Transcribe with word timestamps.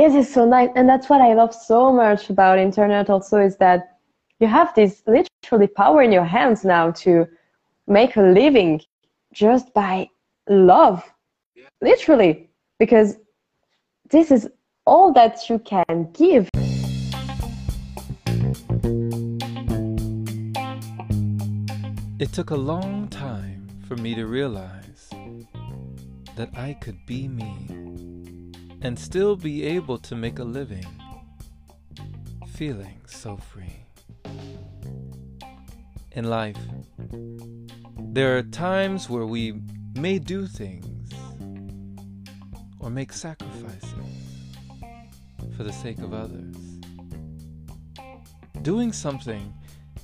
this 0.00 0.14
is 0.14 0.32
so 0.32 0.46
nice. 0.46 0.70
And 0.76 0.88
that's 0.88 1.10
what 1.10 1.20
i 1.20 1.34
love 1.34 1.54
so 1.54 1.92
much 1.92 2.30
about 2.30 2.58
internet 2.58 3.10
also 3.10 3.38
is 3.38 3.56
that 3.58 3.98
you 4.38 4.46
have 4.46 4.74
this 4.74 5.02
literally 5.06 5.66
power 5.66 6.00
in 6.00 6.10
your 6.10 6.24
hands 6.24 6.64
now 6.64 6.90
to 7.04 7.26
make 7.86 8.16
a 8.16 8.22
living 8.22 8.80
just 9.34 9.74
by 9.74 10.08
love. 10.48 11.04
Yeah. 11.54 11.68
literally. 11.82 12.48
Because 12.78 13.18
this 14.08 14.30
is 14.30 14.48
all 14.86 15.12
that 15.12 15.50
you 15.50 15.58
can 15.58 16.10
give. 16.14 16.48
It 22.18 22.32
took 22.32 22.50
a 22.50 22.56
long 22.72 23.08
time 23.08 23.68
for 23.86 23.96
me 23.96 24.14
to 24.14 24.24
realize 24.26 25.10
that 26.36 26.48
i 26.56 26.72
could 26.80 26.96
be 27.06 27.28
me 27.28 27.52
and 28.82 28.98
still 28.98 29.36
be 29.36 29.64
able 29.64 29.98
to 29.98 30.14
make 30.14 30.38
a 30.38 30.44
living, 30.44 30.86
feeling 32.54 33.00
so 33.06 33.36
free. 33.36 33.84
In 36.12 36.24
life, 36.24 36.58
there 37.98 38.36
are 38.36 38.42
times 38.42 39.08
where 39.08 39.26
we 39.26 39.60
may 39.94 40.18
do 40.18 40.46
things 40.46 41.12
or 42.80 42.90
make 42.90 43.12
sacrifices 43.12 43.94
for 45.56 45.62
the 45.62 45.72
sake 45.72 45.98
of 45.98 46.14
others. 46.14 46.56
Doing 48.62 48.92
something 48.92 49.54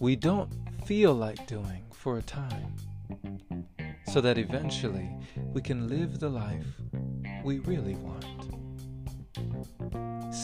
we 0.01 0.17
don't 0.17 0.51
feel 0.85 1.15
like 1.15 1.47
doing 1.47 1.83
for 1.93 2.19
a 2.19 2.23
time, 2.23 2.75
so 4.13 4.21
that 4.21 4.39
eventually 4.39 5.11
we 5.53 5.61
can 5.61 5.89
live 5.89 6.21
the 6.21 6.29
life 6.29 6.67
we 7.43 7.59
really 7.61 7.97
want. 7.97 8.56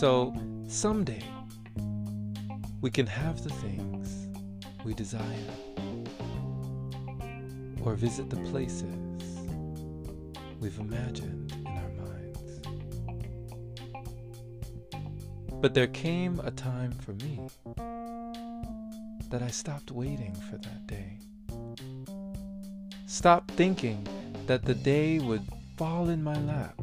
So 0.03 0.35
someday 0.67 1.23
we 2.81 2.91
can 2.91 3.07
have 3.07 3.45
the 3.45 3.51
things 3.51 4.27
we 4.85 4.95
desire 4.95 5.55
or 7.85 7.95
visit 7.95 8.29
the 8.29 8.41
places 8.51 8.97
we've 10.59 10.77
imagined 10.81 11.53
in 11.53 11.69
our 11.69 11.93
minds. 12.03 12.59
But 15.61 15.73
there 15.73 15.87
came 15.87 16.41
a 16.41 16.51
time 16.51 16.91
for 16.91 17.13
me 17.13 17.39
that 19.31 19.41
I 19.41 19.51
stopped 19.51 19.93
waiting 19.93 20.35
for 20.51 20.59
that 20.59 20.85
day. 20.89 21.19
Stopped 23.07 23.53
thinking 23.53 24.05
that 24.49 24.65
the 24.65 24.75
day 24.75 25.21
would 25.21 25.47
fall 25.77 26.09
in 26.09 26.25
my 26.25 26.39
lap 26.41 26.75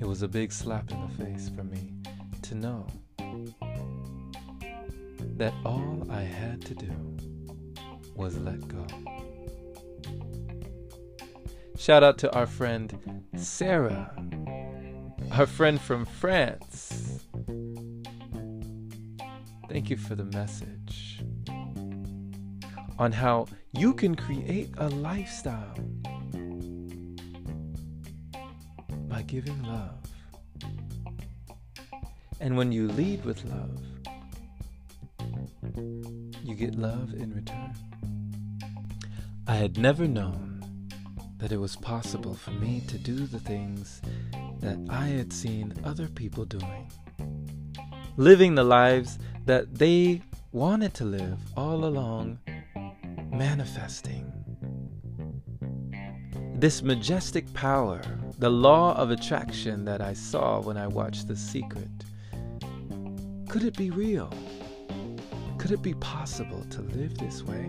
it 0.00 0.06
was 0.06 0.22
a 0.22 0.28
big 0.28 0.50
slap 0.50 0.90
in 0.90 1.00
the 1.02 1.24
face 1.24 1.50
for 1.54 1.62
me 1.62 1.92
to 2.42 2.54
know 2.54 2.86
that 5.36 5.52
all 5.64 6.06
I 6.10 6.22
had 6.22 6.64
to 6.66 6.74
do 6.74 6.92
was 8.14 8.38
let 8.38 8.66
go. 8.66 8.86
Shout 11.76 12.02
out 12.02 12.18
to 12.18 12.34
our 12.34 12.46
friend 12.46 13.24
Sarah, 13.36 14.14
our 15.32 15.46
friend 15.46 15.80
from 15.80 16.04
France. 16.06 17.20
Thank 19.68 19.90
you 19.90 19.96
for 19.96 20.14
the 20.14 20.24
message 20.24 21.22
on 22.98 23.12
how 23.12 23.46
you 23.72 23.94
can 23.94 24.14
create 24.14 24.70
a 24.78 24.88
lifestyle 24.88 25.74
by 29.20 29.24
giving 29.24 29.62
love. 29.64 29.98
And 32.40 32.56
when 32.56 32.72
you 32.72 32.88
lead 32.88 33.22
with 33.22 33.44
love, 33.44 33.78
you 36.42 36.54
get 36.54 36.74
love 36.74 37.12
in 37.12 37.34
return. 37.34 37.74
I 39.46 39.56
had 39.56 39.76
never 39.76 40.08
known 40.08 40.62
that 41.36 41.52
it 41.52 41.58
was 41.58 41.76
possible 41.76 42.34
for 42.34 42.52
me 42.52 42.82
to 42.88 42.96
do 42.96 43.26
the 43.26 43.40
things 43.40 44.00
that 44.60 44.78
I 44.88 45.08
had 45.08 45.34
seen 45.34 45.74
other 45.84 46.08
people 46.08 46.46
doing. 46.46 46.90
Living 48.16 48.54
the 48.54 48.64
lives 48.64 49.18
that 49.44 49.74
they 49.74 50.22
wanted 50.52 50.94
to 50.94 51.04
live 51.04 51.38
all 51.58 51.84
along, 51.84 52.38
manifesting. 53.30 54.29
This 56.60 56.82
majestic 56.82 57.50
power 57.54 58.02
the 58.38 58.50
law 58.50 58.94
of 58.94 59.10
attraction 59.10 59.82
that 59.86 60.02
I 60.02 60.12
saw 60.12 60.60
when 60.60 60.76
I 60.76 60.88
watched 60.88 61.26
The 61.26 61.34
Secret. 61.34 61.88
Could 63.48 63.64
it 63.64 63.74
be 63.78 63.88
real? 63.88 64.30
Could 65.56 65.70
it 65.70 65.80
be 65.80 65.94
possible 65.94 66.62
to 66.64 66.82
live 66.82 67.16
this 67.16 67.42
way? 67.42 67.64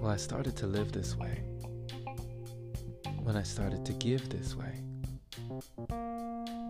Well, 0.00 0.10
I 0.10 0.16
started 0.16 0.56
to 0.56 0.66
live 0.66 0.92
this 0.92 1.14
way 1.14 1.42
when 3.22 3.36
I 3.36 3.42
started 3.42 3.84
to 3.84 3.92
give 3.92 4.30
this 4.30 4.56
way. 4.56 4.80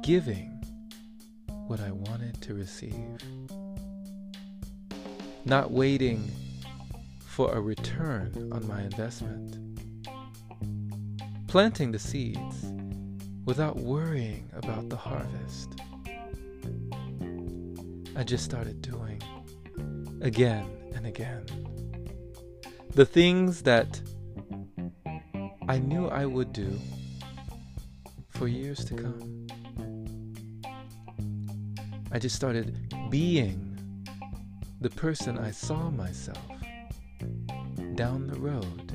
Giving 0.03 0.51
what 1.69 1.79
I 1.79 1.93
wanted 1.93 2.43
to 2.43 2.55
receive. 2.55 3.21
Not 5.45 5.71
waiting 5.71 6.29
for 7.41 7.57
a 7.57 7.61
return 7.63 8.51
on 8.53 8.69
my 8.69 8.83
investment 8.83 9.57
planting 11.49 11.91
the 11.91 11.99
seeds 11.99 12.67
without 13.47 13.77
worrying 13.77 14.47
about 14.53 14.91
the 14.91 14.97
harvest. 14.97 15.81
I 18.15 18.25
just 18.25 18.45
started 18.45 18.83
doing 18.83 19.23
again 20.21 20.67
and 20.95 21.07
again 21.07 21.47
the 22.95 23.07
things 23.07 23.63
that 23.63 23.99
I 25.67 25.79
knew 25.79 26.09
I 26.09 26.27
would 26.27 26.53
do 26.53 26.79
for 28.29 28.49
years 28.49 28.85
to 28.85 28.95
come. 28.97 29.47
I 32.13 32.19
just 32.19 32.37
started 32.37 32.95
being 33.09 34.07
the 34.83 34.91
person 34.91 35.39
I 35.39 35.53
saw 35.53 35.89
myself 35.89 36.37
down 38.01 38.27
the 38.27 38.41
road 38.41 38.93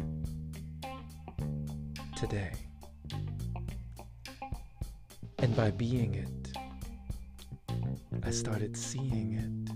today. 2.15 2.53
And 5.37 5.55
by 5.55 5.69
being 5.69 6.15
it, 6.15 6.57
I 8.23 8.31
started 8.31 8.75
seeing 8.75 9.33
it. 9.43 9.69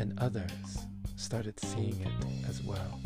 And 0.00 0.16
others 0.20 0.86
started 1.16 1.58
seeing 1.58 2.00
it 2.00 2.48
as 2.48 2.62
well. 2.62 3.00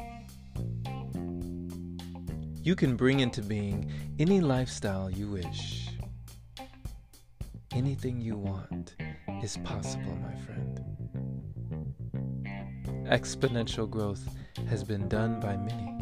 You 2.62 2.76
can 2.76 2.94
bring 2.94 3.20
into 3.20 3.40
being 3.40 3.90
any 4.18 4.42
lifestyle 4.42 5.10
you 5.10 5.30
wish. 5.30 5.88
Anything 7.72 8.20
you 8.20 8.36
want 8.36 8.96
is 9.42 9.56
possible, 9.64 10.14
my 10.16 10.34
friend. 10.44 10.67
Exponential 13.08 13.88
growth 13.88 14.28
has 14.68 14.84
been 14.84 15.08
done 15.08 15.40
by 15.40 15.56
many. 15.56 15.94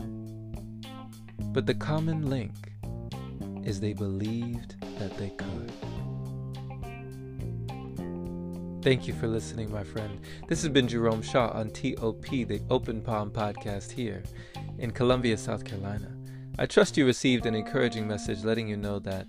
But 1.52 1.64
the 1.64 1.74
common 1.74 2.28
link 2.28 2.52
is 3.64 3.78
they 3.78 3.92
believed 3.92 4.74
that 4.98 5.16
they 5.16 5.30
could. 5.30 5.72
Thank 8.82 9.06
you 9.06 9.14
for 9.14 9.28
listening, 9.28 9.70
my 9.70 9.84
friend. 9.84 10.20
This 10.48 10.62
has 10.62 10.70
been 10.70 10.88
Jerome 10.88 11.22
Shaw 11.22 11.50
on 11.50 11.70
TOP, 11.70 12.22
the 12.22 12.60
Open 12.70 13.00
Palm 13.00 13.30
podcast 13.30 13.92
here 13.92 14.24
in 14.78 14.90
Columbia, 14.90 15.36
South 15.36 15.64
Carolina. 15.64 16.12
I 16.58 16.66
trust 16.66 16.96
you 16.96 17.06
received 17.06 17.46
an 17.46 17.54
encouraging 17.54 18.08
message 18.08 18.42
letting 18.42 18.66
you 18.66 18.76
know 18.76 18.98
that 19.00 19.26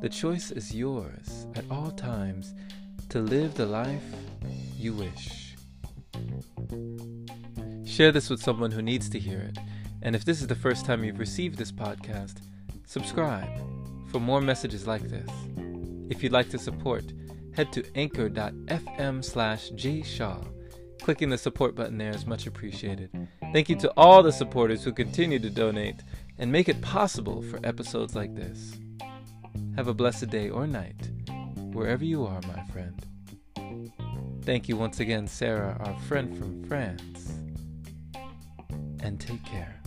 the 0.00 0.08
choice 0.08 0.50
is 0.50 0.74
yours 0.74 1.46
at 1.54 1.64
all 1.70 1.92
times 1.92 2.54
to 3.10 3.20
live 3.20 3.54
the 3.54 3.66
life 3.66 4.02
you 4.76 4.92
wish. 4.94 5.41
Share 7.92 8.10
this 8.10 8.30
with 8.30 8.42
someone 8.42 8.70
who 8.70 8.80
needs 8.80 9.10
to 9.10 9.18
hear 9.18 9.40
it 9.40 9.58
and 10.00 10.16
if 10.16 10.24
this 10.24 10.40
is 10.40 10.46
the 10.46 10.54
first 10.54 10.86
time 10.86 11.04
you've 11.04 11.18
received 11.18 11.58
this 11.58 11.70
podcast, 11.70 12.38
subscribe 12.86 13.50
for 14.08 14.18
more 14.18 14.40
messages 14.40 14.86
like 14.86 15.02
this. 15.02 15.28
If 16.08 16.22
you'd 16.22 16.32
like 16.32 16.48
to 16.50 16.58
support, 16.58 17.04
head 17.54 17.70
to 17.74 17.84
anchor.fm 17.94 19.22
slash 19.22 19.70
jshaw. 19.72 20.48
Clicking 21.02 21.28
the 21.28 21.36
support 21.36 21.74
button 21.74 21.98
there 21.98 22.14
is 22.14 22.26
much 22.26 22.46
appreciated. 22.46 23.10
Thank 23.52 23.68
you 23.68 23.76
to 23.76 23.92
all 23.96 24.22
the 24.22 24.32
supporters 24.32 24.82
who 24.82 24.92
continue 24.92 25.38
to 25.38 25.50
donate 25.50 26.00
and 26.38 26.50
make 26.50 26.70
it 26.70 26.80
possible 26.80 27.42
for 27.42 27.60
episodes 27.62 28.16
like 28.16 28.34
this. 28.34 28.78
Have 29.76 29.88
a 29.88 29.94
blessed 29.94 30.30
day 30.30 30.48
or 30.48 30.66
night, 30.66 31.10
wherever 31.72 32.04
you 32.04 32.24
are, 32.24 32.40
my 32.48 32.64
friend. 32.72 33.06
Thank 34.44 34.68
you 34.68 34.76
once 34.76 34.98
again, 34.98 35.28
Sarah, 35.28 35.76
our 35.84 35.98
friend 36.00 36.36
from 36.36 36.64
France, 36.64 37.21
and 39.02 39.20
take 39.20 39.44
care. 39.44 39.81